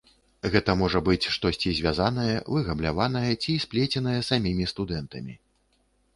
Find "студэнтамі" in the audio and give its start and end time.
4.75-5.33